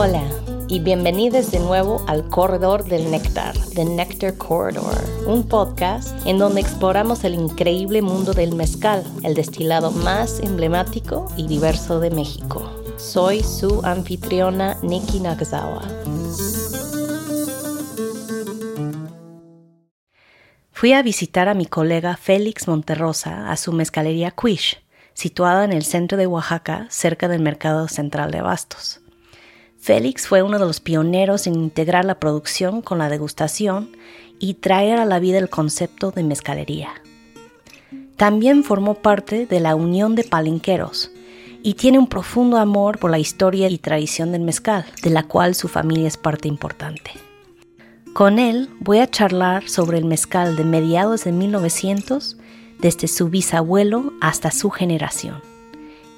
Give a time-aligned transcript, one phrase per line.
[0.00, 0.22] Hola
[0.68, 4.94] y bienvenidos de nuevo al Corredor del Néctar, The Nectar Corridor,
[5.26, 11.48] un podcast en donde exploramos el increíble mundo del mezcal, el destilado más emblemático y
[11.48, 12.70] diverso de México.
[12.96, 15.82] Soy su anfitriona Nikki Nakazawa.
[20.70, 24.80] Fui a visitar a mi colega Félix Monterrosa a su mezcalería Quish,
[25.14, 28.97] situada en el centro de Oaxaca, cerca del mercado central de Bastos.
[29.88, 33.88] Félix fue uno de los pioneros en integrar la producción con la degustación
[34.38, 36.90] y traer a la vida el concepto de mezcalería.
[38.18, 41.10] También formó parte de la Unión de Palenqueros
[41.62, 45.54] y tiene un profundo amor por la historia y tradición del mezcal, de la cual
[45.54, 47.12] su familia es parte importante.
[48.12, 52.36] Con él voy a charlar sobre el mezcal de mediados de 1900,
[52.78, 55.40] desde su bisabuelo hasta su generación,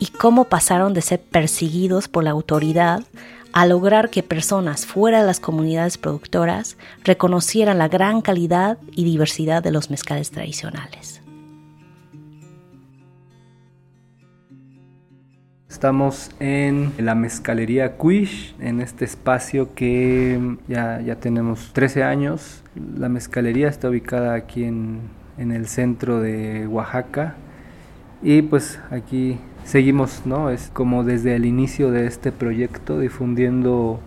[0.00, 3.04] y cómo pasaron de ser perseguidos por la autoridad
[3.52, 9.62] a lograr que personas fuera de las comunidades productoras reconocieran la gran calidad y diversidad
[9.62, 11.20] de los mezcales tradicionales.
[15.68, 22.62] Estamos en la mezcalería Quish, en este espacio que ya, ya tenemos 13 años.
[22.98, 25.00] La mezcalería está ubicada aquí en,
[25.38, 27.36] en el centro de Oaxaca
[28.22, 29.38] y pues aquí
[29.70, 30.50] seguimos, ¿no?
[30.50, 34.00] Es como desde el inicio de este proyecto difundiendo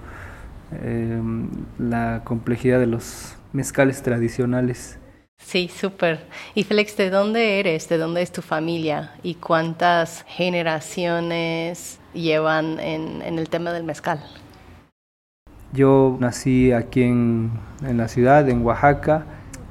[0.73, 1.22] eh,
[1.80, 5.00] la complejidad de los mezcales tradicionales.
[5.38, 6.28] Sí, súper.
[6.53, 7.88] Y Félix, ¿de dónde eres?
[7.88, 9.14] ¿De dónde es tu familia?
[9.23, 14.19] ¿Y cuántas generaciones llevan en, el tema del mezcal?
[15.72, 19.25] Yo nací aquí en, la ciudad, en Oaxaca.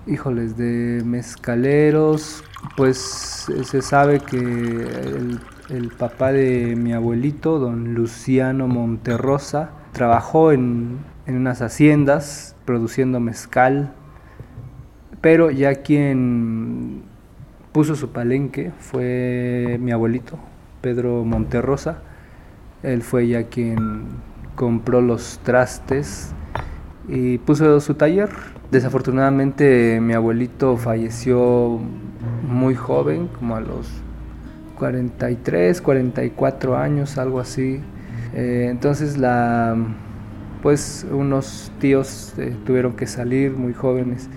[0.06, 2.42] Híjoles, de mezcaleros,
[2.76, 5.38] pues se sabe que el,
[5.70, 13.94] el papá de mi abuelito, don Luciano Monterrosa, trabajó en, en unas haciendas produciendo mezcal
[15.22, 17.04] pero ya quien
[17.70, 20.36] puso su palenque fue mi abuelito,
[20.82, 22.02] Pedro Monterrosa.
[22.82, 24.06] Él fue ya quien
[24.56, 26.34] compró los trastes
[27.08, 28.30] y puso su taller.
[28.72, 31.78] Desafortunadamente mi abuelito falleció
[32.48, 33.88] muy joven, como a los
[34.82, 37.80] 43, 44 años, algo así.
[38.34, 39.76] Eh, entonces la,
[40.60, 44.28] pues unos tíos eh, tuvieron que salir muy jóvenes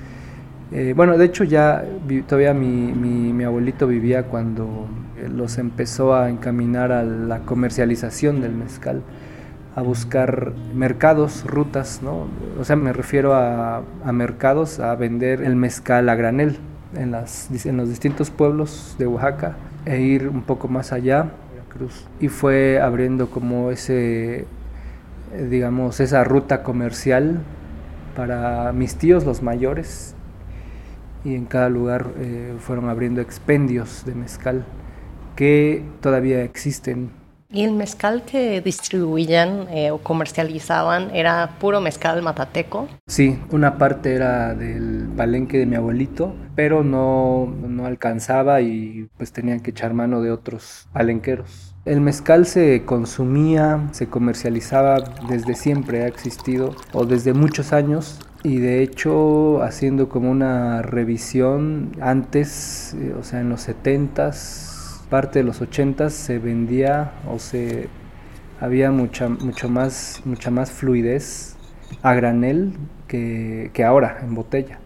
[0.72, 1.86] eh, bueno, de hecho ya
[2.28, 4.88] todavía mi, abuelito vivía cuando
[5.34, 9.02] los empezó a encaminar a la comercialización del mezcal,
[9.76, 12.28] a buscar mercados, rutas, ¿no?
[12.60, 16.58] O sea, me refiero a, mercados, a vender el mezcal a granel
[16.96, 17.12] en
[17.78, 19.56] los distintos pueblos de Oaxaca
[19.86, 21.32] e ir un poco más allá,
[21.70, 22.08] Cruz.
[22.20, 24.46] Y fue abriendo como ese,
[25.50, 27.40] digamos, esa ruta comercial
[28.16, 30.16] para mis tíos, los mayores,
[31.26, 34.66] y en cada lugar eh, fueron abriendo expendios de mezcal
[35.36, 37.10] que todavía existen.
[37.56, 42.90] ¿Y el mezcal que distribuían eh, o comercializaban era puro mezcal matateco?
[43.08, 49.32] Sí, una parte era del palenque de mi abuelito, pero no, no alcanzaba y pues
[49.32, 51.74] tenían que echar mano de otros palenqueros.
[51.86, 54.98] El mezcal se consumía, se comercializaba
[55.30, 61.94] desde siempre, ha existido, o desde muchos años, y de hecho haciendo como una revisión
[62.02, 64.65] antes, eh, o sea, en los 70s,
[65.16, 67.88] parte de los 80s se vendía o se
[68.60, 71.56] había mucha mucho más mucha más fluidez
[72.02, 72.74] a granel
[73.08, 74.78] que, que ahora en botella.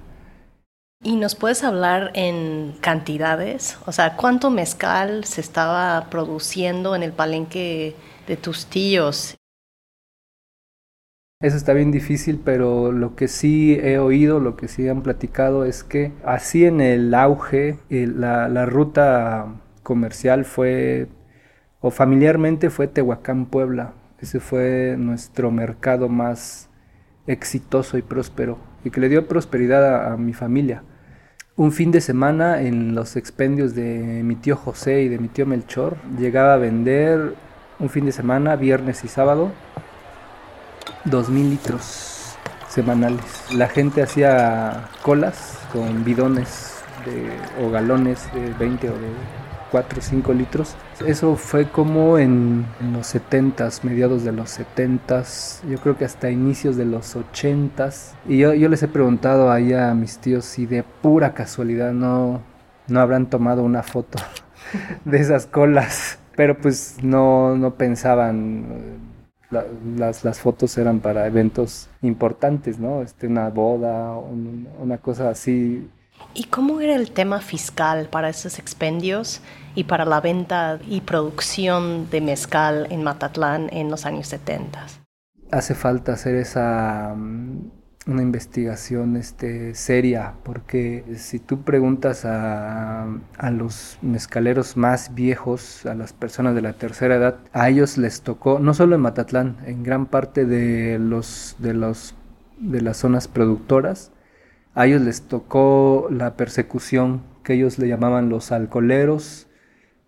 [1.03, 3.79] ¿Y nos puedes hablar en cantidades?
[3.88, 7.95] O sea, ¿cuánto mezcal se estaba produciendo en el palenque
[8.28, 9.35] de tus tíos?
[11.41, 15.66] Eso está bien difícil, pero lo que sí he oído, lo que sí han platicado
[15.66, 19.56] es que así en el auge, la, la ruta
[19.89, 21.07] comercial fue,
[21.81, 23.94] o familiarmente fue Tehuacán, Puebla.
[24.19, 26.69] Ese fue nuestro mercado más
[27.25, 30.83] exitoso y próspero y que le dio prosperidad a, mi familia.
[31.56, 35.47] Un fin de semana en los expendios de mi tío José y de mi tío
[35.47, 37.33] Melchor llegaba a vender
[37.80, 39.51] un fin de semana, viernes y sábado,
[41.06, 42.38] 2.000 litros
[42.68, 43.25] semanales.
[43.56, 46.75] La gente hacía colas con bidones
[47.59, 50.75] o galones de 20 o de 4 o 5 litros.
[51.06, 56.75] Eso fue como en, los 70s, mediados de los 70s, yo creo que hasta inicios
[56.75, 58.13] de los 80s.
[58.27, 62.42] Y yo, yo les he preguntado ahí a mis tíos si de pura casualidad no,
[62.88, 64.19] no habrán tomado una foto
[65.06, 66.19] de esas colas.
[66.36, 69.10] Pero pues no, no pensaban
[69.51, 73.01] las, las, fotos eran para eventos importantes, ¿no?
[73.01, 75.89] Este, una boda, una cosa así.
[76.34, 79.42] ¿Y cómo era el tema fiscal para esos expendios
[79.76, 84.86] y para la venta y producción de mezcal en Matatlán en los años 70?
[85.52, 87.72] Hace falta hacer esa mm,
[88.08, 95.96] una investigación este, seria, porque si tú preguntas a, a, los mezcaleros más viejos, a
[95.96, 99.84] las personas de la tercera edad, a ellos les tocó, no solo en Matatlán, en
[99.84, 102.16] gran parte de, los, de, los,
[102.60, 104.12] de las zonas productoras,
[104.80, 109.48] a ellos les tocó la persecución que ellos le llamaban los alcoholeros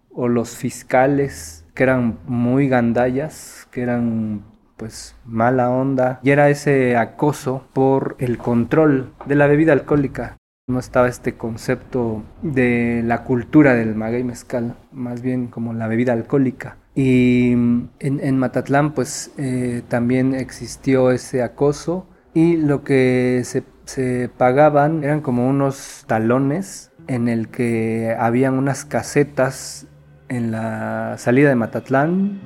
[0.10, 4.46] o los fiscales, que eran muy gandallas, que eran
[4.78, 10.38] pues mala onda y era ese acoso por el control de la bebida alcohólica.
[10.70, 16.14] No estaba este concepto de la cultura del maguey mezcal, más bien como la bebida
[16.14, 16.78] alcohólica.
[16.96, 25.04] Y en, Matatlán pues eh, también existió ese acoso y lo que se, se pagaban
[25.04, 29.86] eran como unos talones en el que habían unas casetas
[30.30, 32.40] en la salida de Matatlán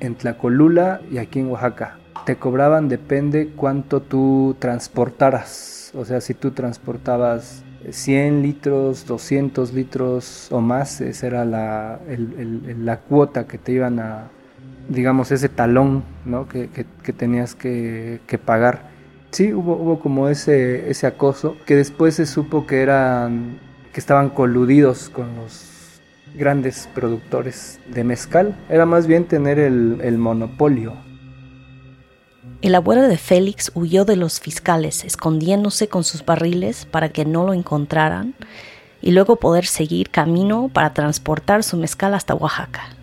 [0.00, 1.98] en Tlacolula y aquí en Oaxaca.
[2.26, 5.92] Te cobraban depende cuánto tú transportaras.
[5.94, 13.46] O sea, si tú transportabas 100 litros, 200 litros o más, esa era la, cuota
[13.46, 14.30] que te iban a,
[14.88, 16.48] digamos, ese talón ¿no?
[16.48, 16.66] que,
[17.16, 18.89] tenías que, pagar.
[19.30, 23.58] Sí, hubo, hubo como ese, ese acoso, que después se supo que eran,
[23.92, 25.70] que estaban coludidos con los
[26.34, 30.94] grandes productores de mezcal, era más bien tener el, monopolio.
[32.62, 37.46] El abuelo de Félix huyó de los fiscales, escondiéndose con sus barriles para que no
[37.46, 38.34] lo encontraran
[39.00, 42.96] y luego poder seguir camino para transportar su mezcal hasta Oaxaca.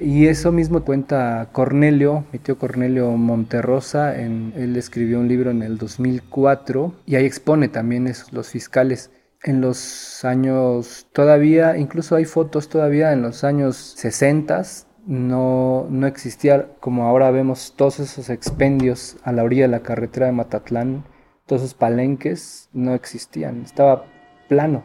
[0.00, 5.62] Y eso mismo cuenta Cornelio, mi tío Cornelio Monterrosa, en, él escribió un libro en
[5.62, 9.10] el 2004 y ahí expone también los fiscales
[9.42, 14.62] en los años todavía, incluso hay fotos todavía en los años 60,
[15.06, 20.26] no, no existía como ahora vemos todos esos expendios a la orilla de la carretera
[20.26, 21.04] de Matatlán,
[21.44, 24.06] todos esos palenques no existían, estaba
[24.48, 24.82] plano.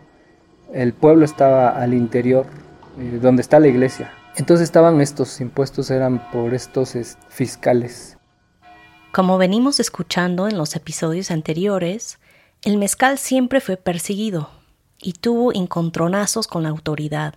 [0.73, 2.47] El pueblo estaba al interior,
[3.00, 4.12] eh, donde está la iglesia.
[4.37, 6.95] Entonces estaban estos impuestos, eran por estos
[7.29, 8.17] fiscales.
[9.13, 12.19] Como venimos escuchando en los episodios anteriores,
[12.63, 14.49] el mezcal siempre fue perseguido
[14.99, 17.35] y tuvo encontronazos con la autoridad.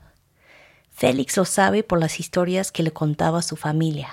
[0.91, 4.09] Félix lo sabe por las historias que le contaba su familia.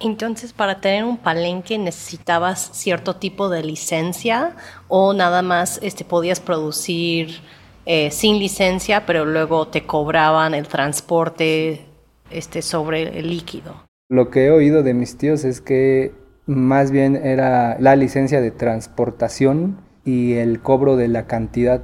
[0.00, 4.56] Entonces, para tener un palenque necesitabas cierto tipo de licencia
[4.88, 7.40] o nada más este, podías producir
[7.86, 11.86] eh, sin licencia, pero luego te cobraban el transporte
[12.30, 13.86] este, sobre el líquido.
[14.08, 16.12] Lo que he oído de mis tíos es que
[16.46, 21.82] más bien era la licencia de transportación y el cobro de la cantidad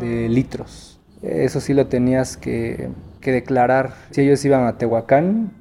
[0.00, 1.00] de litros.
[1.22, 2.90] Eso sí lo tenías que,
[3.20, 3.94] declarar.
[4.10, 5.52] Si ellos iban a Tehuacán,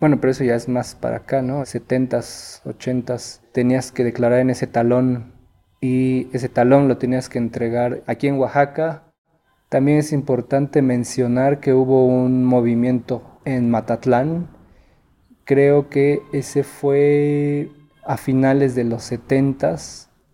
[0.00, 1.62] bueno, pero eso ya es más para acá, ¿no?
[1.62, 5.33] 70s, 80s, tenías que declarar en ese talón
[5.84, 9.02] y ese talón lo tenías que entregar aquí en Oaxaca.
[9.68, 14.48] También es importante mencionar que hubo un movimiento en Matatlán
[15.44, 17.68] Creo que ese fue
[18.06, 19.76] a finales de los 70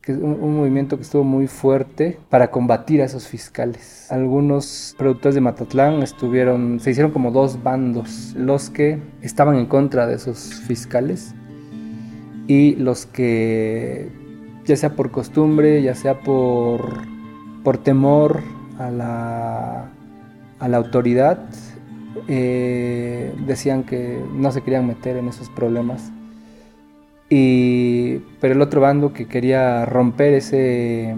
[0.03, 4.07] que es un, movimiento que estuvo muy fuerte para combatir a esos fiscales.
[4.13, 10.07] Algunos productores de Matatlán estuvieron, se hicieron como dos bandos, los que estaban en contra
[10.07, 11.35] de esos fiscales
[12.47, 14.20] y los que,
[14.65, 17.03] ya sea por costumbre, ya sea por,
[17.65, 18.43] por temor
[18.79, 19.91] a la,
[20.59, 21.39] a la autoridad,
[22.29, 26.13] eh, decían que no se querían meter en esos problemas.
[27.29, 31.15] Y, pero el otro bando que quería romper ese,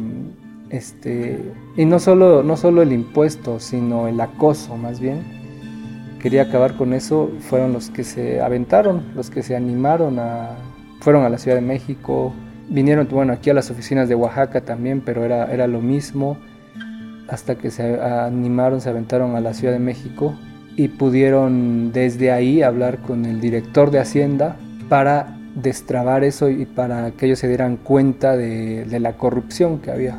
[0.69, 1.41] este,
[1.77, 5.23] y no solo, no solo el impuesto, sino el acoso más bien,
[6.21, 10.51] quería acabar con eso, fueron los que se aventaron, los que se animaron a,
[11.01, 12.33] fueron a la Ciudad de México,
[12.73, 16.39] vinieron, bueno, aquí a las oficinas de Oaxaca también, pero era, era lo mismo,
[17.29, 20.35] hasta que se animaron, se aventaron a la Ciudad de México
[20.77, 24.57] y pudieron desde ahí hablar con el director de Hacienda
[24.89, 30.19] para destrabar eso y para que ellos se dieran cuenta de, la corrupción que había.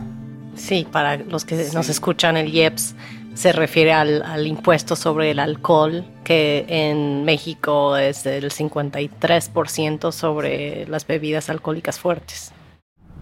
[0.55, 2.95] Sí, para los que nos escuchan, el IEPS
[3.33, 11.07] se refiere al, impuesto sobre el alcohol, que en México es del 53% sobre las
[11.07, 12.51] bebidas alcohólicas fuertes.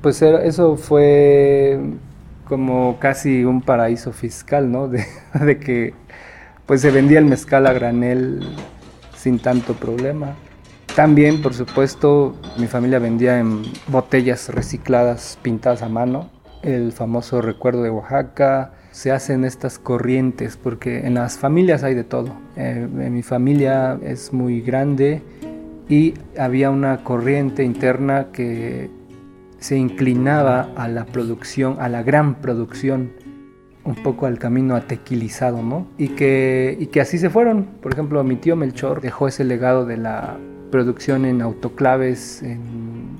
[0.01, 1.79] Pues eso fue
[2.45, 4.87] como casi un paraíso fiscal, ¿no?
[5.33, 5.93] de que
[6.65, 8.41] pues se vendía el mezcal a granel
[9.15, 10.35] sin tanto problema.
[10.95, 16.29] También, por supuesto, mi familia vendía en botellas recicladas pintadas a mano,
[16.63, 18.73] el famoso recuerdo de Oaxaca.
[18.91, 22.33] Se hacen estas corrientes porque en las familias hay de todo.
[22.55, 25.21] Eh, mi familia es muy grande
[25.87, 28.89] y había una corriente interna que
[29.59, 33.11] se inclinaba a la producción, a la gran producción,
[33.83, 35.87] un poco al camino atequilizado, ¿no?
[35.97, 37.65] Y que, y que así se fueron.
[37.81, 40.37] Por ejemplo, mi tío Melchor dejó ese legado de la
[40.71, 43.19] producción en autoclaves, en,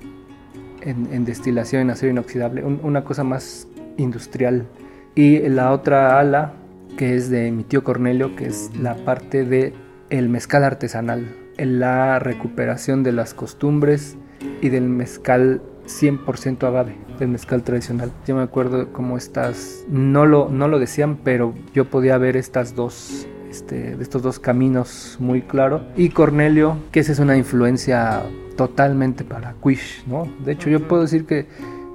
[0.82, 4.66] en, destilación en acero inoxidable, una cosa más industrial.
[5.16, 6.54] Y la otra ala,
[6.98, 9.74] que es de mi tío Cornelio, que es la parte de
[10.10, 11.26] el mezcal artesanal,
[11.58, 14.18] la recuperación de las costumbres
[14.62, 18.12] y del mezcal 100% agave, del mezcal tradicional.
[18.26, 22.76] Yo me acuerdo cómo estas, no lo, no lo decían, pero yo podía ver estas
[22.76, 25.82] dos este, de estos dos caminos muy claro.
[25.98, 28.22] Y Cornelio, que esa es una influencia
[28.56, 30.28] totalmente para Quish, ¿no?
[30.46, 31.48] De hecho, yo puedo decir que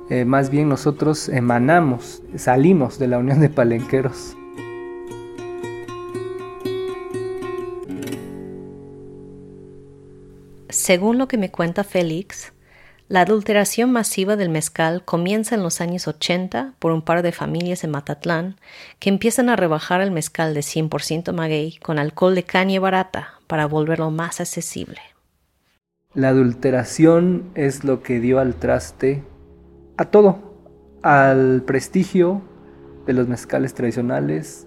[0.09, 4.37] eh, más bien nosotros emanamos, salimos de la unión de palenqueros.
[10.69, 12.53] Según lo que me cuenta Félix,
[13.09, 17.83] la adulteración masiva del mezcal comienza en los años 80 por un par de familias
[17.83, 18.57] en Matatlán
[18.99, 23.67] que empiezan a rebajar el mezcal de 100% maguey con alcohol de caña barata para
[23.67, 25.01] volverlo más accesible.
[26.15, 29.23] La adulteración es lo que dio al traste
[29.97, 30.37] a todo,
[31.03, 32.43] al prestigio
[33.07, 34.67] de los mezcales tradicionales,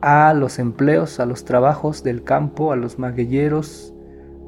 [0.00, 3.94] a los empleos, a los trabajos del campo, a los magueyeros,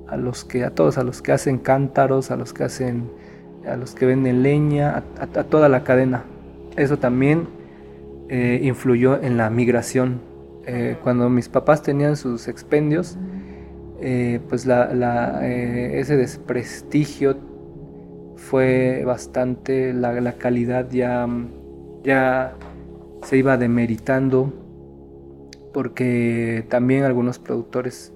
[0.08, 3.10] a los que a todos, a los que hacen cántaros, a los que hacen
[3.66, 6.24] a los que venden leña, a, toda la cadena.
[6.76, 7.46] Eso también
[8.28, 10.20] eh, influyó en la migración.
[10.66, 13.18] Eh, cuando mis papás tenían sus expendios,
[14.00, 17.36] eh, pues ese desprestigio
[18.40, 21.28] fue bastante, la, calidad ya,
[22.02, 22.54] ya
[23.23, 24.52] se iba demeritando
[25.73, 28.12] porque también algunos productores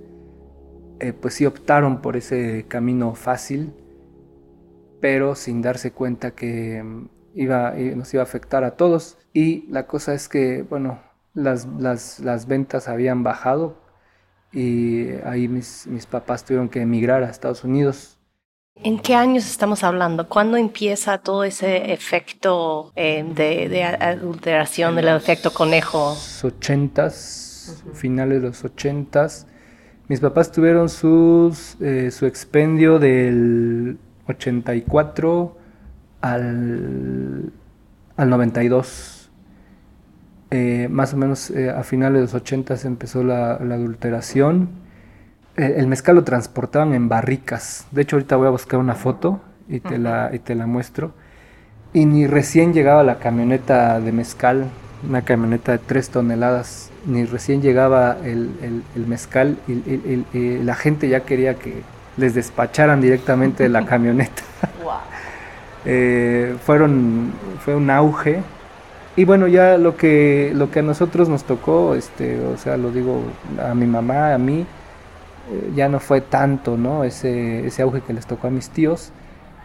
[1.20, 3.72] pues sí optaron por ese camino fácil
[5.04, 9.18] pero sin darse cuenta que mm, iba, nos iba a afectar a todos.
[9.34, 10.98] Y la cosa es que, bueno,
[11.34, 13.76] las, las, ventas habían bajado
[14.50, 18.18] y ahí mis, mis, papás tuvieron que emigrar a Estados Unidos.
[18.82, 20.28] ¿En qué años estamos hablando?
[20.28, 26.10] ¿Cuándo empieza todo ese efecto eh, de, de, adulteración, del efecto conejo?
[26.10, 29.46] Los ochentas, finales de los ochentas.
[30.08, 35.56] Mis papás tuvieron sus, eh, su expendio del 84
[36.20, 37.52] al,
[38.16, 39.30] al 92.
[40.50, 44.68] Eh, más o menos eh, a finales de los 80 se empezó la, adulteración.
[45.56, 47.86] Eh, el mezcal lo transportaban en barricas.
[47.90, 51.12] De hecho, ahorita voy a buscar una foto y te, la, y te la muestro.
[51.92, 54.66] Y ni recién llegaba la camioneta de mezcal,
[55.08, 61.54] una camioneta de 3 toneladas, ni recién llegaba el, mezcal y la gente ya quería
[61.54, 61.82] que,
[62.16, 64.42] les despacharan directamente de la camioneta.
[65.86, 67.30] Eh, fueron,
[67.62, 68.40] fue un auge.
[69.16, 72.90] Y bueno, ya lo que, lo que a nosotros nos tocó, este, o sea, lo
[72.90, 73.20] digo
[73.62, 74.64] a mi mamá, a mí,
[75.50, 77.04] eh, ya no fue tanto, ¿no?
[77.04, 79.12] Ese, ese auge que les tocó a mis tíos.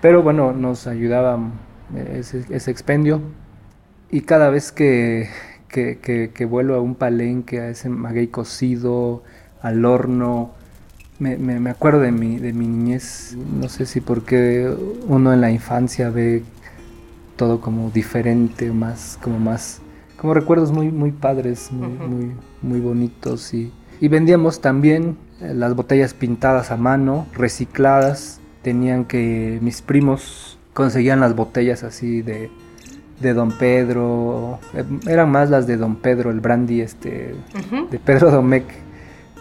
[0.02, 1.40] Pero bueno, nos ayudaba
[1.96, 3.22] eh, ese, ese expendio.
[4.12, 5.30] Y cada vez que,
[5.68, 9.24] que, que, que vuelo a un palenque, a ese maguey cocido,
[9.62, 10.52] al horno,
[11.20, 14.74] me, me, acuerdo de mi, de mi niñez, no sé si porque
[15.06, 16.44] uno en la infancia ve
[17.36, 19.82] todo como diferente, más, como más,
[20.18, 22.32] como recuerdos muy, muy padres, muy, muy,
[22.62, 29.82] muy bonitos y, y vendíamos también las botellas pintadas a mano, recicladas, tenían que mis
[29.82, 32.50] primos conseguían las botellas así de,
[33.20, 37.36] de Don Pedro, eh, eran más las de Don Pedro, el brandy este,
[37.90, 38.66] de Pedro Domecq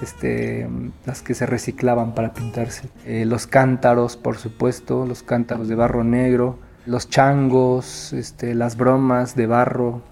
[0.03, 0.69] este,
[1.07, 2.89] las que se reciclaban para pintarse.
[3.05, 9.35] Eh, los cántaros, por supuesto, los cántaros de barro negro, los changos, este, las bromas
[9.35, 10.03] de barro,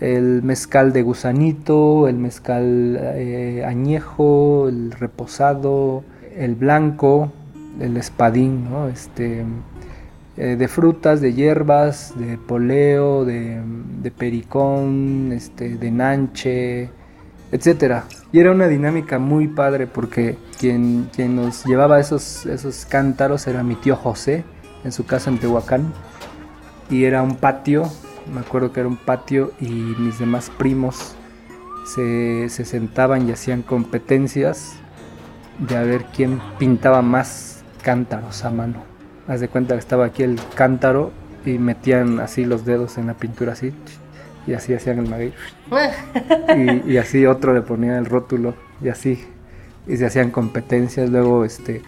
[0.00, 6.04] el mezcal de gusanito, el mezcal eh, añejo, el reposado,
[6.36, 7.32] el blanco,
[7.80, 9.44] el espadín, este,
[10.36, 13.62] eh, de frutas, de hierbas, de poleo, de,
[14.16, 16.90] pericón, este, de nanche,
[17.52, 18.04] etcétera.
[18.32, 23.62] Y era una dinámica muy padre porque quien, quien nos llevaba esos, esos cántaros era
[23.62, 24.44] mi tío José
[24.84, 25.92] en su casa en Tehuacán.
[26.90, 27.90] Y era un patio,
[28.32, 31.14] me acuerdo que era un patio y mis demás primos
[31.84, 34.74] se, se sentaban y hacían competencias
[35.58, 38.82] de a ver quién pintaba más cántaros a mano.
[39.28, 41.12] Haz de cuenta que estaba aquí el cántaro
[41.44, 43.72] y metían así los dedos en la pintura así
[44.46, 45.32] y así hacían el maguey.
[46.56, 49.24] y, y, así otro le ponía el rótulo y así.
[49.86, 51.10] Y se hacían competencias.
[51.10, 51.82] Luego este,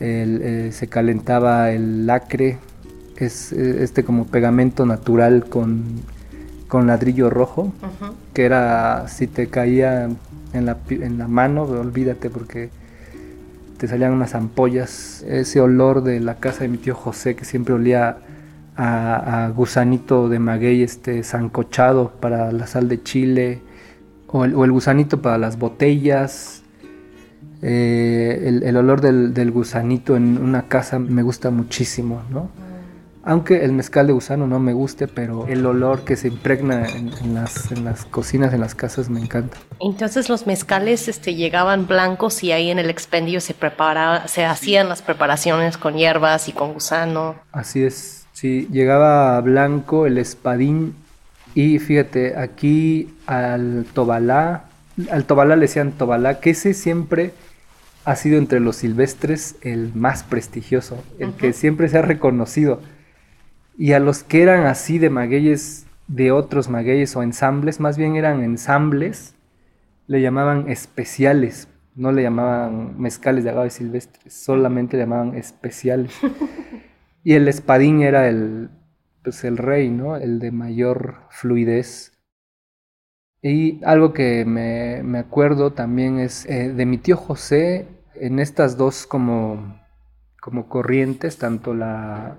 [0.00, 2.58] eh, se calentaba el lacre,
[3.16, 5.84] es este como pegamento natural con,
[6.68, 7.72] con ladrillo rojo,
[8.32, 10.08] que era, si te caía
[10.52, 12.70] en la, en la mano, olvídate porque
[13.78, 17.74] te salían unas ampollas, ese olor de la casa de mi tío José que siempre
[17.74, 18.18] olía
[18.76, 23.60] a, gusanito de maguey este zancochado para la sal de chile
[24.28, 26.62] o el, gusanito para las botellas.
[27.62, 32.50] Eh, el, olor del, gusanito en una casa me gusta muchísimo, ¿no?
[33.24, 37.34] Aunque el mezcal de gusano no me guste, pero el olor que se impregna en,
[37.34, 39.56] las, en las, cocinas, en las casas, me encanta.
[39.80, 44.88] Entonces los mezcales este, llegaban blancos y ahí en el expendio se, preparaba, se hacían
[44.88, 47.36] las preparaciones con hierbas y con gusano.
[47.52, 50.96] Así es, Sí, llegaba blanco el espadín
[51.54, 54.64] y fíjate, aquí al Tobalá,
[55.08, 57.32] al Tobalá le decían Tobalá, que ese siempre
[58.04, 62.82] ha sido entre los silvestres el más prestigioso, el que siempre se ha reconocido.
[63.76, 68.16] Y a los que eran así de magueyes, de otros magueyes o ensambles, más bien
[68.16, 69.34] eran ensambles,
[70.06, 76.12] le llamaban especiales, no le llamaban mezcales de agave silvestres, solamente le llamaban especiales.
[77.26, 78.68] Y el espadín era el,
[79.22, 80.16] pues el rey, ¿no?
[80.16, 82.12] El de mayor fluidez.
[83.40, 88.76] Y algo que me, me acuerdo también es eh, de mi tío José, en estas
[88.76, 89.80] dos como,
[90.38, 92.36] como corrientes, tanto la,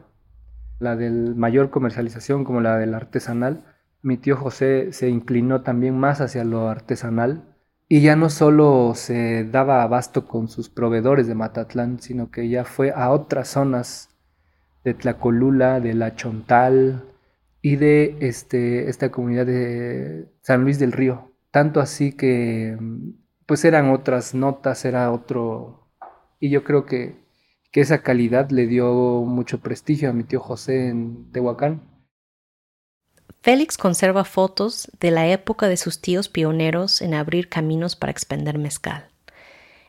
[0.80, 3.64] la del mayor comercialización como la del artesanal,
[4.02, 7.56] mi tío José se inclinó también más hacia lo artesanal
[7.88, 12.66] y ya no solo se daba abasto con sus proveedores de Matatlán, sino que ya
[12.66, 14.10] fue a otras zonas
[14.84, 17.04] de Tlacolula, de La Chontal
[17.62, 21.32] y de este, esta comunidad de San Luis del Río.
[21.52, 22.78] Tanto así que
[23.46, 25.90] pues eran otras notas, era otro...
[26.40, 27.25] Y yo creo que,
[27.76, 28.90] que esa calidad le dio
[29.26, 31.82] mucho prestigio a mi tío José en Tehuacán.
[33.42, 38.58] Félix conserva fotos de la época de sus tíos pioneros en abrir caminos para expender
[38.58, 39.10] mezcal.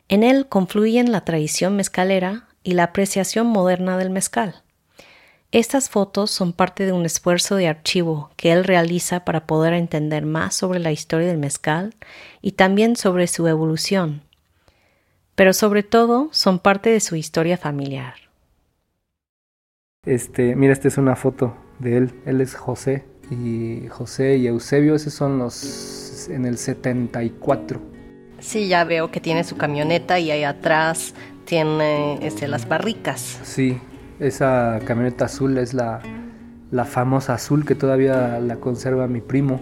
[0.09, 4.63] En él confluyen la tradición mezcalera y la apreciación moderna del mezcal.
[5.53, 10.25] Estas fotos son parte de un esfuerzo de archivo que él realiza para poder entender
[10.25, 11.95] más sobre la historia del mezcal
[12.41, 14.26] y también sobre su evolución,
[15.37, 18.15] pero sobre todo son parte de su historia familiar.
[20.03, 22.11] Este, mira, esta es una foto de él.
[22.25, 27.79] Él es José y José y Eusebio, esos son los en el 74.
[28.39, 31.13] Sí, ya veo que tiene su camioneta y ahí atrás
[31.45, 33.39] tiene este, las barricas.
[33.43, 33.77] Sí,
[34.19, 36.01] esa camioneta azul es la,
[36.85, 39.61] famosa azul que todavía la conserva mi primo.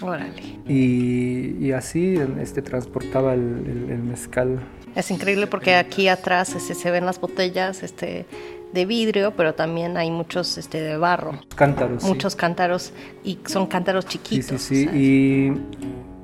[0.00, 0.58] Órale.
[0.66, 4.58] Y, así este, transportaba el, mezcal.
[4.94, 8.26] Es increíble porque aquí atrás este, se ven las botellas este,
[8.72, 11.38] de vidrio, pero también hay muchos este, de barro.
[11.54, 12.04] Cántaros.
[12.04, 12.92] Muchos cántaros
[13.24, 14.60] y son cántaros chiquitos.
[14.60, 15.52] Sí, sí, sí.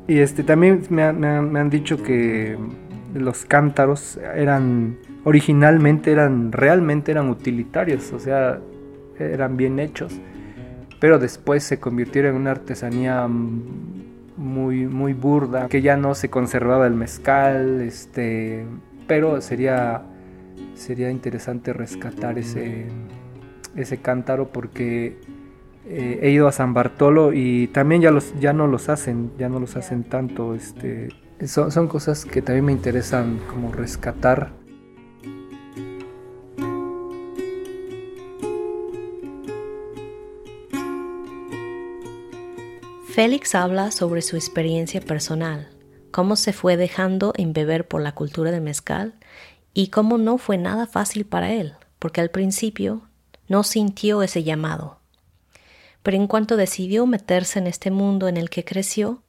[0.06, 2.56] Y, este, también me, me han dicho que
[3.14, 8.60] los cántaros eran originalmente eran realmente eran utilitarios, o sea,
[9.18, 10.12] eran bien hechos,
[11.00, 13.28] pero después se convirtieron en una artesanía
[14.38, 18.64] muy muy burda, que ya no se conservaba el mezcal, este,
[19.06, 20.02] pero sería
[20.74, 22.86] sería interesante rescatar ese
[23.76, 25.18] ese cántaro porque
[25.86, 29.48] eh, he ido a San Bartolo y también ya los ya no los hacen, ya
[29.48, 31.08] no los hacen tanto, este
[31.44, 34.52] son, son cosas que también me interesan como rescatar
[43.18, 45.70] Félix habla sobre su experiencia personal,
[46.12, 49.14] cómo se fue dejando embeber por la cultura del mezcal
[49.74, 53.02] y cómo no fue nada fácil para él, porque al principio
[53.48, 55.00] no sintió ese llamado.
[56.04, 59.24] Pero en cuanto decidió meterse en este mundo en el que creció,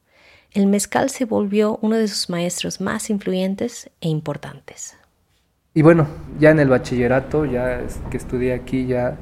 [0.51, 4.95] el mezcal se volvió uno de sus maestros más influyentes e importantes.
[5.73, 6.07] Y bueno,
[6.39, 9.17] ya en el bachillerato, ya que estudié aquí, ya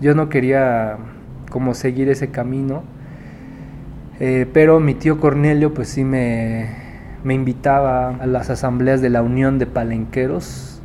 [0.00, 0.96] yo no quería
[1.50, 2.96] como seguir ese camino
[4.20, 6.88] eh, pero mi tío Cornelio pues sí me,
[7.24, 10.80] invitaba a las asambleas de la Unión de Palenqueros,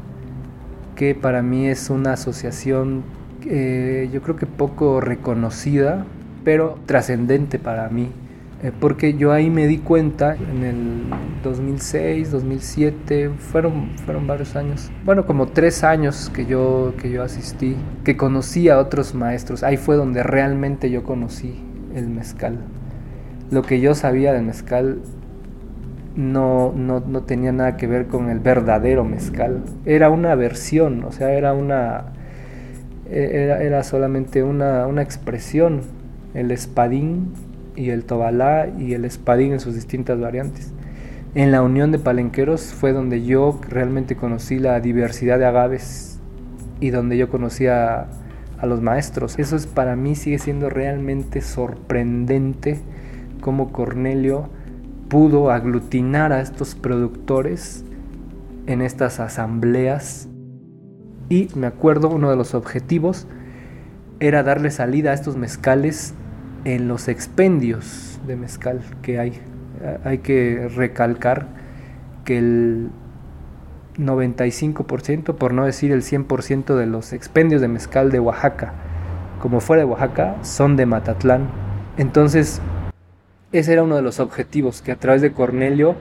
[0.95, 3.03] que para mí es una asociación
[3.45, 6.05] eh, yo creo que poco reconocida,
[6.43, 8.09] pero trascendente para mí.
[8.61, 11.03] eh, porque yo ahí me di cuenta en el
[11.43, 17.75] 2006, 2007, fueron, fueron varios años, bueno, como tres años que yo, que yo asistí,
[18.05, 21.61] que conocí a otros maestros, ahí fue donde realmente yo conocí
[21.93, 22.59] el mezcal.
[23.53, 24.97] Lo que yo sabía del mezcal
[26.15, 31.11] no, no, no tenía nada que ver con el verdadero mezcal, era una versión, o
[31.11, 32.05] sea, era una...
[33.11, 35.81] Era, era solamente una, una expresión,
[36.33, 37.33] el espadín
[37.75, 40.73] y el tobalá y el espadín en sus distintas variantes.
[41.35, 46.19] En la unión de palenqueros fue donde yo realmente conocí la diversidad de agaves
[46.79, 48.07] y donde yo conocí a,
[48.57, 49.37] a los maestros.
[49.37, 52.79] Eso es para mí sigue siendo realmente sorprendente
[53.43, 54.49] cómo Cornelio
[55.09, 57.83] pudo aglutinar a estos productores
[58.67, 60.29] en estas asambleas
[61.27, 63.27] y me acuerdo uno de los objetivos
[64.21, 66.13] era darle salida a estos mezcales
[66.63, 69.41] en los expendios de mezcal que hay.
[70.05, 71.47] Hay que recalcar
[72.23, 72.89] que el
[73.97, 78.73] 95%, por no decir el 100% de los expendios de mezcal de Oaxaca,
[79.41, 81.49] como fuera de Oaxaca, son de Matatlán.
[81.97, 82.61] Entonces,
[83.53, 85.95] ese era uno de los objetivos, que a través de Cornelio,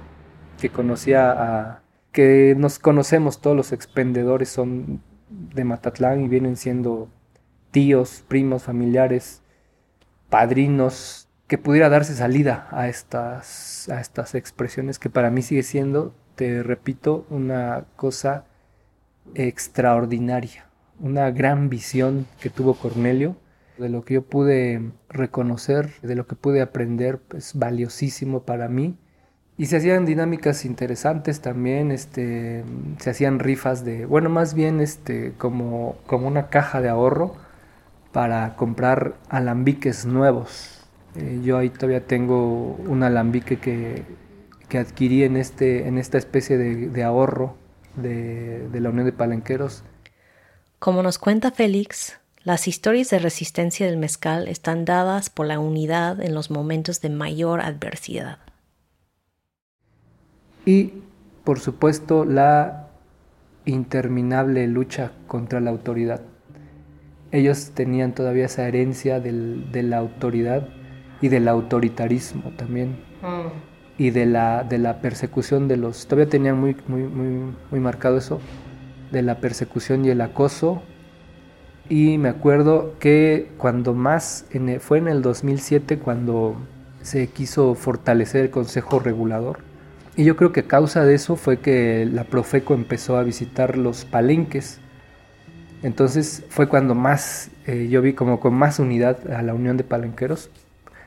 [0.61, 1.83] que conocía a...
[2.11, 7.09] que nos conocemos, todos los expendedores son de Matatlán y vienen siendo
[7.71, 9.43] tíos, primos, familiares
[10.29, 16.15] padrinos, que pudiera darse salida a estas, a estas expresiones que para mí sigue siendo,
[16.35, 18.47] te repito, una cosa
[19.35, 20.67] extraordinaria,
[20.99, 23.37] una gran visión que tuvo Cornelio,
[23.83, 28.97] de lo que yo pude reconocer, de lo que pude aprender, es valiosísimo para mí.
[29.59, 32.65] Y se hacían dinámicas interesantes también, este,
[32.99, 37.35] se hacían rifas de, bueno, más bien este, como, como una caja de ahorro
[38.13, 40.83] para comprar alambiques nuevos.
[41.17, 44.05] Eh, yo ahí todavía tengo un alambique que,
[44.69, 47.57] que adquirí en, este, en esta especie de, de ahorro
[47.97, 49.85] de, de la Unión de Palenqueros.
[50.79, 56.21] Como nos cuenta Félix, las historias de resistencia del mezcal están dadas por la unidad
[56.21, 58.39] en los momentos de mayor adversidad.
[60.65, 60.93] Y,
[61.45, 62.89] por supuesto, la
[63.65, 66.21] interminable lucha contra la autoridad
[67.33, 70.69] ellos tenían todavía esa herencia de la autoridad
[71.23, 72.91] y del autoritarismo también.
[73.23, 73.49] Mm.
[73.99, 76.07] Y de la, de la persecución de los...
[76.07, 78.41] Todavía tenían muy, muy, muy, muy marcado eso,
[79.11, 80.83] de la persecución y el acoso.
[81.89, 86.57] Y me acuerdo que cuando más, en fue en el 2007 cuando
[87.03, 89.59] se quiso fortalecer el Consejo Regulador.
[90.17, 94.05] Y yo creo que causa de eso fue que la Profeco empezó a visitar los
[94.05, 94.81] palenques
[95.83, 99.85] entonces fue cuando más eh, yo vi como con más unidad a la unión de
[99.85, 100.51] palenqueros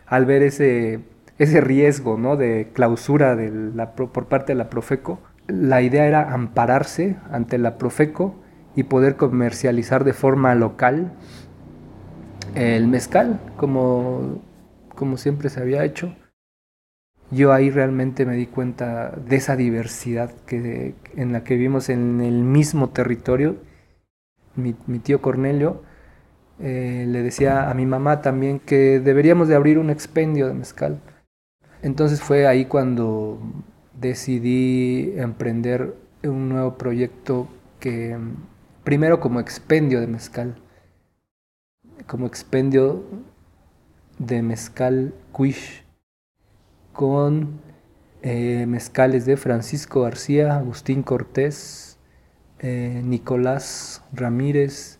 [0.05, 0.99] al ver ese,
[1.39, 2.35] ese riesgo ¿no?
[2.35, 5.19] de clausura de la, por parte de la Profeco.
[5.47, 8.35] La idea era ampararse ante la Profeco
[8.75, 11.13] y poder comercializar de forma local
[12.55, 14.41] el mezcal, como,
[14.95, 16.15] como siempre se había hecho.
[17.31, 22.21] Yo ahí realmente me di cuenta de esa diversidad que, en la que vivimos en
[22.21, 23.57] el mismo territorio
[24.55, 25.81] mi, tío Cornelio,
[26.59, 31.01] eh, le decía a mi mamá también que deberíamos de abrir un expendio de mezcal.
[31.81, 33.39] Entonces fue ahí cuando
[33.93, 37.47] decidí emprender un nuevo proyecto
[37.79, 38.17] que
[38.85, 40.55] primero como expendio de mezcal,
[42.07, 43.03] como expendio
[44.19, 45.83] de mezcal Quish
[46.93, 47.59] con
[48.21, 51.97] eh, mezcales de Francisco García, Agustín Cortés,
[52.59, 54.99] eh, Nicolás Ramírez,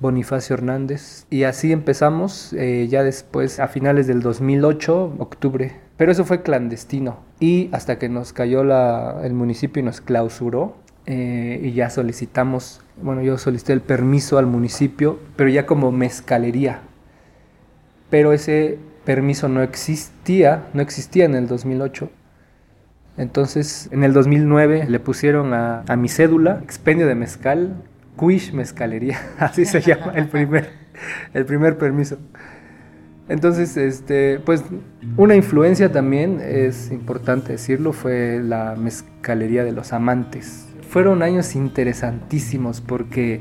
[0.00, 1.26] Bonifacio Hernández.
[1.30, 5.80] Y así empezamos eh, ya después, a finales del 2008, octubre.
[5.96, 7.20] Pero eso fue clandestino.
[7.38, 8.62] Y hasta que nos cayó
[9.22, 15.18] el municipio y nos clausuró, y ya solicitamos, bueno, yo solicité el permiso al municipio,
[15.36, 16.80] pero ya como mezcalería.
[18.10, 22.10] Pero ese permiso no existía, no existía en el 2008.
[23.16, 27.82] Entonces, en el 2009 le pusieron a, mi cédula expendio de mezcal,
[28.18, 30.70] Quish Mezcalería, así se llama el primer,
[31.34, 32.18] el primer permiso.
[33.28, 34.64] Entonces, este, pues
[35.16, 40.71] una influencia también, es importante decirlo, fue la mezcalería de los amantes.
[40.92, 43.40] Fueron años interesantísimos porque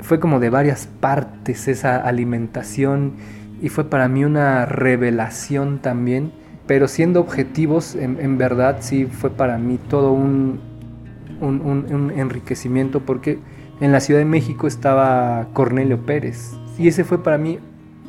[0.00, 3.14] fue como de varias partes esa alimentación
[3.62, 6.32] y fue para mí una revelación también
[6.66, 10.58] pero siendo objetivos, en, verdad sí fue para mí todo un,
[11.40, 13.38] un, enriquecimiento porque
[13.80, 17.60] en la Ciudad de México estaba Cornelio Pérez y ese fue para mí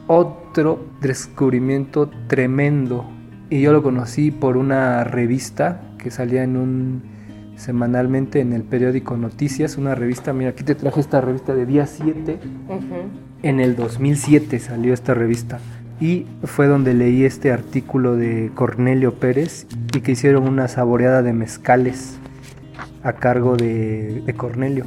[0.07, 3.05] otro descubrimiento tremendo.
[3.49, 7.16] Y yo lo conocí por una revista que salía en un
[7.57, 11.85] semanalmente en el periódico Noticias, una revista, mira, aquí te traje esta revista de día
[11.85, 12.39] 7.
[13.43, 15.59] En el 2007 salió esta revista
[15.99, 21.33] y fue donde leí este artículo de Cornelio Pérez y que hicieron una saboreada de
[21.33, 22.19] mezcales
[23.03, 24.85] a cargo de, Cornelio.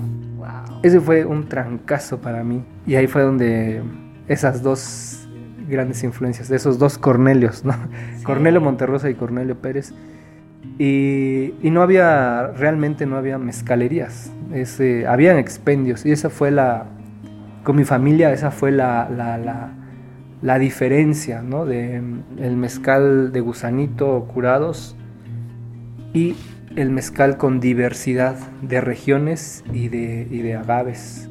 [0.83, 3.83] Ese fue un trancazo para mí y ahí fue donde
[4.29, 5.29] esas dos
[5.69, 7.75] grandes influencias, de esos dos Cornelios, ¿no?
[8.25, 9.93] Cornelio Monterrosa y Cornelio Pérez.
[10.79, 16.87] Y, no había, realmente no había mezcalerías, ese, habían expendios y esa fue la,
[17.62, 19.73] con mi familia, esa fue la, la,
[20.42, 21.66] la, diferencia, ¿no?
[21.66, 21.96] De
[22.38, 24.96] el mezcal de gusanito curados
[26.12, 26.35] y
[26.77, 31.29] el mezcal con diversidad de regiones y de, y de agaves.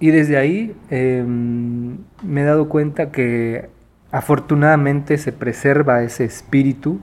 [0.00, 3.70] Y desde ahí em, me he dado cuenta que
[4.14, 7.00] afortunadamente se preserva ese espíritu.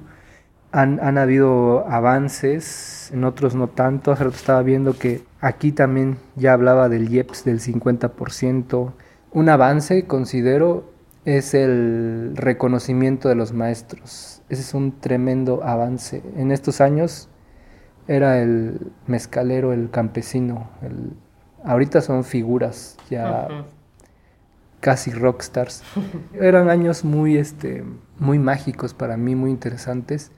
[0.72, 4.14] Han, han, habido avances, en otros no tanto.
[4.14, 8.94] Hace rato estaba viendo que aquí también ya hablaba del IEPS del 50%.
[9.34, 10.90] Un avance, considero,
[11.26, 14.42] es el reconocimiento de los maestros.
[14.48, 16.24] Ese es un tremendo avance.
[16.38, 17.28] En estos años
[18.08, 20.70] era el mezcalero, el campesino,
[21.64, 23.48] Ahorita son figuras ya
[24.82, 25.84] casi rockstars.
[26.34, 27.86] Eran años muy, este,
[28.20, 30.34] muy mágicos para mí, muy interesantes.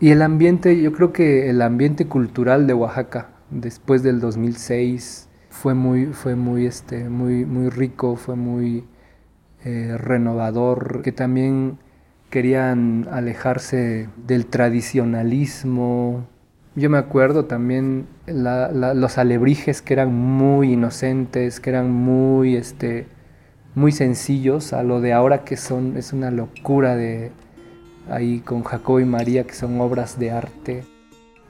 [0.00, 5.72] Y el ambiente, yo creo que el ambiente cultural de Oaxaca después del 2006 fue
[5.72, 8.84] muy, fue muy, este, muy, muy rico, fue muy
[9.64, 11.78] eh, renovador, que también
[12.28, 16.26] querían alejarse del tradicionalismo,
[16.74, 23.06] yo me acuerdo también los alebrijes que eran muy inocentes, que eran muy, este,
[23.74, 27.32] muy sencillos, a lo de ahora que son, es una locura de
[28.10, 30.84] ahí con Jacobo y María, que son obras de arte.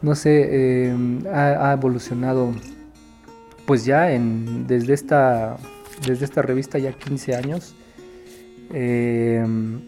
[0.03, 2.53] No sé, em, ha, evolucionado
[3.67, 5.57] pues ya en, desde, esta,
[6.07, 7.75] desde esta revista ya 15 años.
[8.73, 9.81] Em,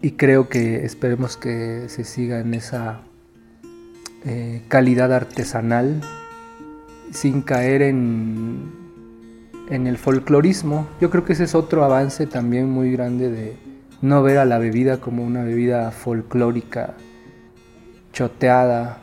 [0.00, 3.00] y creo que esperemos que se siga en esa
[4.24, 6.00] eh, calidad artesanal
[7.10, 8.87] sin caer en,
[9.70, 10.86] en el folclorismo.
[11.00, 13.56] Yo creo que ese es otro avance también muy grande de
[14.00, 16.94] no ver a la bebida como una bebida folclórica,
[18.12, 18.98] choteada,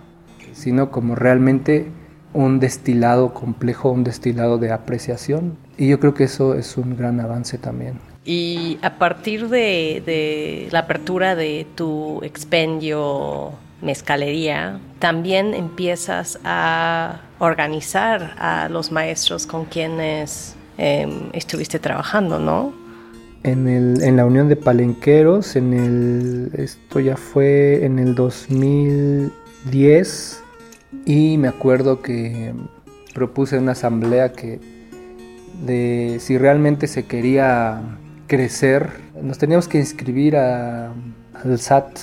[0.53, 1.87] sino como realmente
[2.33, 5.57] un destilado complejo, un destilado de apreciación.
[5.77, 7.99] Y yo creo que eso es un gran avance también.
[8.23, 18.35] Y a partir de, de la apertura de tu expendio mezcalería, también empiezas a organizar
[18.39, 22.73] a los maestros con quienes em, estuviste trabajando, ¿no?
[23.43, 30.43] En, la Unión de Palenqueros, en el, esto ya fue en el 2010
[31.05, 32.55] y me acuerdo que
[33.13, 34.59] propuse una asamblea que
[35.63, 37.83] de si realmente se quería
[38.25, 38.89] crecer,
[39.21, 40.91] nos teníamos que inscribir a,
[41.33, 41.99] al SAT,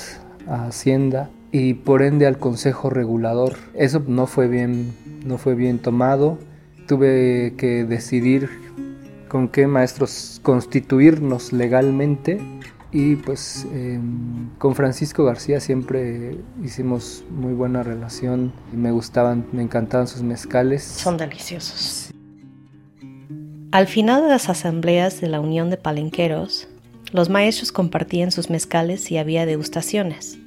[0.46, 3.56] a Hacienda, y por ende al Consejo Regulador.
[3.74, 6.38] Eso no fue bien, no fue bien tomado.
[6.86, 8.48] Tuve que decidir
[9.28, 12.40] con qué maestros constituirnos legalmente
[12.92, 18.52] y pues em, con Francisco García siempre hicimos muy buena relación.
[18.72, 20.82] Me gustaban, me encantaban sus mezcales.
[20.82, 22.10] Son deliciosos.
[23.70, 26.68] Al final de las asambleas de la Unión de Palenqueros,
[27.12, 30.38] los maestros compartían sus mezcales y había degustaciones.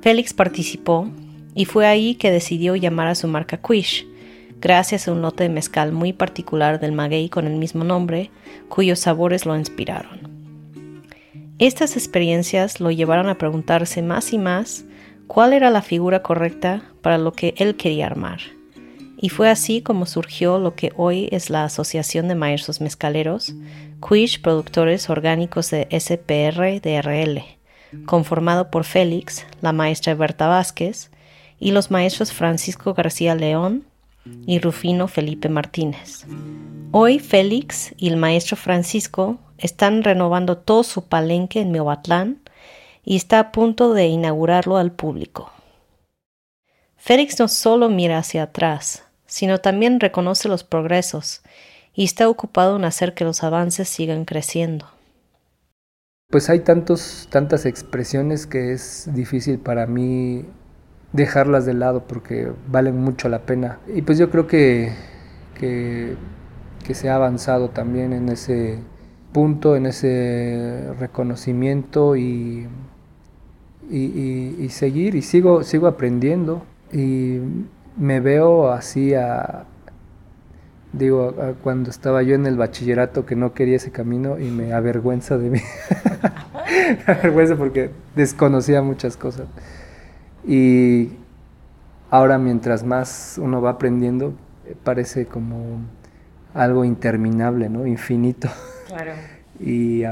[0.00, 1.10] Félix participó
[1.54, 4.06] y fue ahí que decidió llamar a su marca Quish,
[4.60, 8.30] gracias a un lote de mezcal muy particular del maguey con el mismo nombre,
[8.68, 10.30] cuyos sabores lo inspiraron.
[11.58, 14.84] Estas experiencias lo llevaron a preguntarse más y más
[15.26, 18.40] cuál era la figura correcta para lo que él quería armar.
[19.18, 23.54] Y fue así como surgió lo que hoy es la Asociación de Maestros Mezcaleros,
[24.06, 27.60] Quish Productores Orgánicos de SPR DRL
[28.06, 31.10] conformado por Félix, la maestra Berta Vázquez,
[31.58, 33.84] y los maestros Francisco García León
[34.46, 36.26] y Rufino Felipe Martínez.
[36.92, 42.40] Hoy Félix y el maestro Francisco están renovando todo su palenque en Meoatlán
[43.04, 45.52] y está a punto de inaugurarlo al público.
[46.96, 51.42] Félix no solo mira hacia atrás, sino también reconoce los progresos
[51.94, 54.86] y está ocupado en hacer que los avances sigan creciendo
[56.30, 60.46] pues hay tantos, tantas expresiones que es difícil para mí
[61.12, 63.78] dejarlas de lado porque valen mucho la pena.
[63.94, 64.92] Y pues yo creo que,
[65.58, 66.16] que,
[66.92, 68.80] se ha avanzado también en ese,
[69.32, 72.66] punto, en ese reconocimiento y,
[73.88, 77.38] y, seguir, y sigo, sigo aprendiendo y
[77.96, 79.66] me veo así a,
[80.92, 85.38] digo, cuando estaba yo en el bachillerato que no quería ese camino y me avergüenza
[85.38, 85.60] de mí,
[87.06, 89.46] me avergüenza porque desconocía muchas cosas.
[90.46, 91.10] Y
[92.10, 94.34] ahora mientras más uno va aprendiendo,
[94.84, 95.80] parece como
[96.54, 97.86] algo interminable, ¿no?
[97.86, 98.48] Infinito.
[98.88, 99.12] Claro.
[99.60, 100.02] y,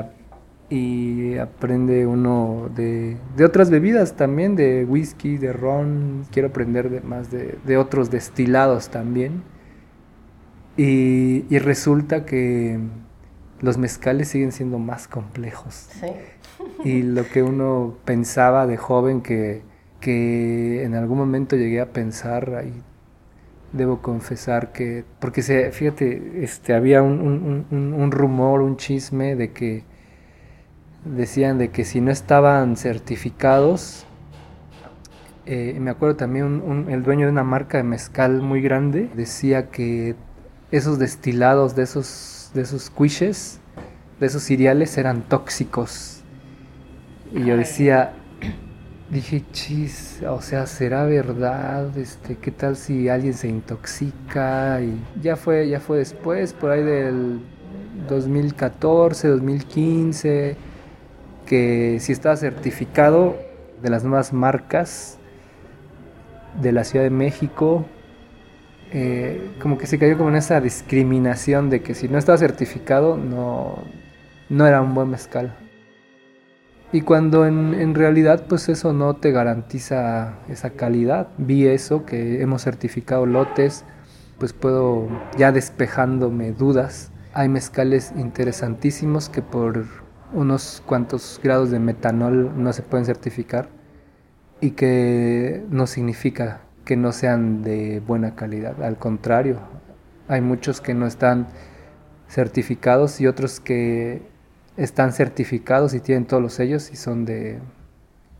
[0.71, 6.27] y aprende uno de, de, otras bebidas también, de whisky, de ron.
[6.31, 9.43] Quiero aprender de, más de, de otros destilados también.
[10.77, 12.79] Y, y, resulta que
[13.61, 15.88] los mezcales siguen siendo más complejos.
[16.01, 16.07] Sí.
[16.85, 19.62] y lo que uno pensaba de joven que,
[20.01, 22.83] que en algún momento llegué a pensar, ahí
[23.73, 29.85] debo confesar que, porque se, fíjate, este, había un, un, rumor, un chisme de que
[31.05, 34.07] decían de que si no estaban certificados,
[35.47, 40.15] eh, me acuerdo también el dueño de una marca de mezcal muy grande decía que
[40.71, 43.61] esos destilados de esos, de esos cuiches,
[44.21, 46.23] de esos cereales eran tóxicos.
[47.33, 48.13] Y yo decía,
[49.11, 51.97] dije, chis, o sea, ¿será verdad?
[51.97, 54.81] Este, ¿qué tal si alguien se intoxica?
[54.81, 57.40] Y ya fue, ya fue después, por ahí del
[58.09, 60.57] 2014, 2015,
[61.47, 63.37] que si estaba certificado
[63.83, 65.18] de las nuevas marcas
[66.61, 67.87] de la Ciudad de México,
[68.90, 73.16] eh, como que se cayó como en esa discriminación de que si no estaba certificado
[73.16, 73.85] no,
[74.49, 75.55] no era un buen mezcal.
[76.92, 81.29] Y cuando en, en, realidad pues eso no te garantiza esa calidad.
[81.37, 83.85] Vi eso, que hemos certificado lotes,
[84.38, 87.11] pues puedo ya despejándome dudas.
[87.35, 89.85] Hay mezcales interesantísimos que por
[90.33, 93.68] unos cuantos grados de metanol no se pueden certificar
[94.61, 98.83] y que no significa que no sean de buena calidad.
[98.83, 99.59] Al contrario,
[100.27, 101.48] hay muchos que no están
[102.29, 104.22] certificados y otros que
[104.79, 107.59] están certificados y tienen todos los sellos y son de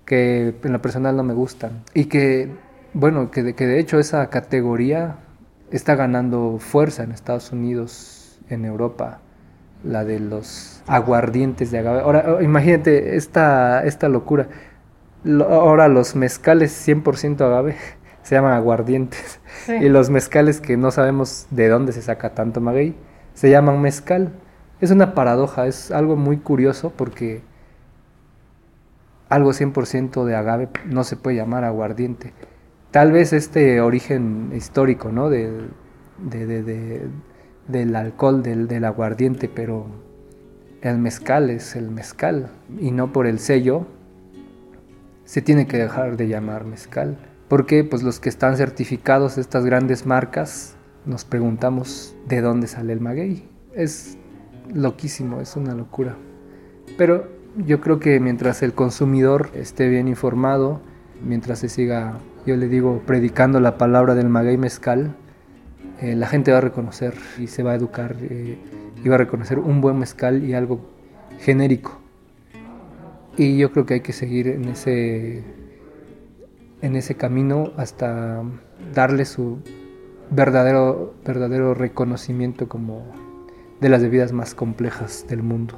[0.07, 1.83] que en lo personal no me gustan.
[1.93, 2.51] Y que,
[2.95, 5.17] bueno, que de, que de hecho esa categoría
[5.71, 9.21] está ganando fuerza en Estados Unidos, en Europa,
[9.85, 12.01] la de los aguardientes de agave.
[12.01, 14.49] Ahora, imagínate esta, esta locura.
[15.25, 17.77] Ahora los mezcales 100% agave
[18.23, 19.41] se llaman aguardientes.
[19.69, 22.95] Y los mezcales que no sabemos de dónde se saca tanto maguey
[23.35, 24.33] se llaman mezcal.
[24.81, 27.43] Es una paradoja, es algo muy curioso porque
[29.29, 32.33] algo 100% de agave no se puede llamar aguardiente.
[32.91, 35.29] Tal vez este origen histórico, ¿no?
[35.29, 35.69] De,
[37.69, 39.87] del alcohol, del, del aguardiente, pero
[40.81, 43.87] el mezcal es el mezcal y no por el sello
[45.25, 47.19] se tiene que dejar de llamar mezcal.
[47.49, 53.01] Porque pues los que están certificados, estas grandes marcas, nos preguntamos de dónde sale el
[53.01, 53.49] maguey.
[53.75, 54.17] Es
[54.73, 56.17] loquísimo, es una locura.
[56.97, 60.81] Pero yo creo que mientras el consumidor esté bien informado,
[61.25, 65.15] mientras se siga, yo le digo, predicando la palabra del maguey mezcal,
[66.01, 68.59] eh, la gente va a reconocer y se va a educar eh,
[69.03, 70.81] y va a reconocer un buen mezcal y algo
[71.41, 71.99] genérico.
[73.37, 75.45] Y yo creo que hay que seguir en ese,
[76.83, 78.43] en ese camino hasta
[78.95, 79.59] darle su
[80.31, 83.05] verdadero, verdadero reconocimiento como
[83.81, 85.75] de las bebidas más complejas del mundo.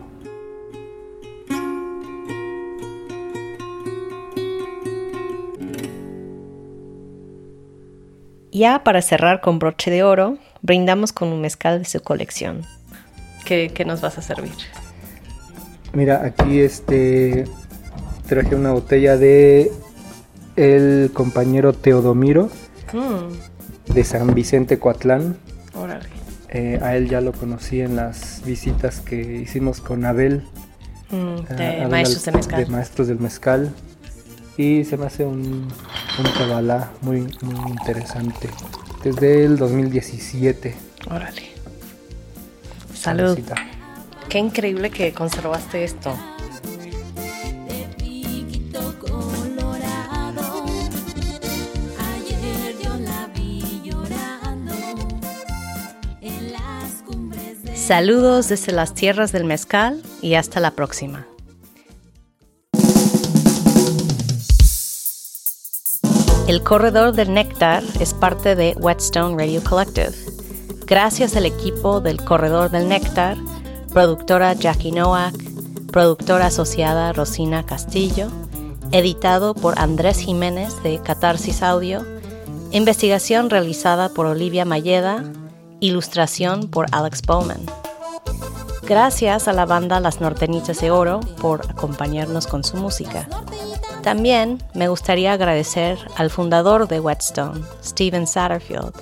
[8.52, 12.62] Ya para cerrar con broche de oro, brindamos con un mezcal de su colección.
[13.44, 14.52] ¿Qué, nos vas a servir?
[15.92, 17.44] Mira, aquí este
[18.28, 19.72] traje una botella de
[20.56, 22.48] el compañero Teodomiro
[22.92, 23.92] mm.
[23.94, 25.36] de San Vicente Coatlán.
[26.52, 30.42] Eh, a él ya lo conocí en las visitas que hicimos con Abel.
[31.10, 32.64] Mm, de maestros de mezcal.
[32.64, 33.72] De maestros del mezcal.
[34.56, 35.68] Y se me hace un,
[36.18, 38.50] un muy, muy interesante.
[39.04, 40.74] Desde el 2017.
[41.08, 41.50] Órale.
[42.94, 43.38] Salud.
[44.28, 46.14] Qué increíble que conservaste esto.
[57.90, 61.26] Saludos desde las tierras del mezcal y hasta la próxima.
[66.46, 70.12] El Corredor del Néctar es parte de Whetstone Radio Collective.
[70.86, 73.36] Gracias al equipo del Corredor del Néctar,
[73.92, 75.34] productora Jackie Nowak,
[75.90, 78.28] productora asociada Rosina Castillo,
[78.92, 82.06] editado por Andrés Jiménez de Catarsis Audio,
[82.70, 85.24] investigación realizada por Olivia Mayeda,
[85.80, 87.79] ilustración por Alex Bowman.
[88.82, 93.28] Gracias a la banda Las Nortenitas de Oro por acompañarnos con su música.
[94.02, 98.94] También me gustaría agradecer al fundador de Whetstone, Steven Satterfield,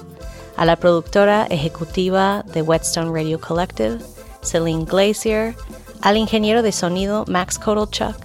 [0.57, 3.99] a la productora ejecutiva de Whetstone Radio Collective,
[4.43, 5.55] Celine Glacier,
[6.03, 8.16] al ingeniero de sonido Max Kotelchuk,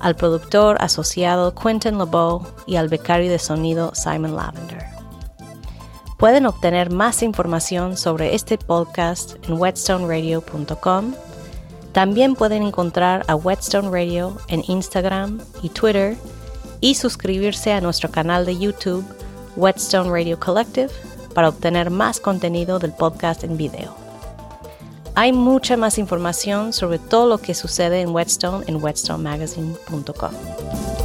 [0.00, 4.93] al productor asociado Quentin LeBeau y al becario de sonido Simon Lavender.
[6.24, 11.12] Pueden obtener más información sobre este podcast en whetstoneradio.com.
[11.92, 16.16] También pueden encontrar a Whetstone Radio en Instagram y Twitter
[16.80, 19.04] y suscribirse a nuestro canal de YouTube
[19.56, 20.88] Whetstone Radio Collective
[21.34, 23.94] para obtener más contenido del podcast en video.
[25.14, 31.03] Hay mucha más información sobre todo lo que sucede en Whetstone en whetstonemagazine.com.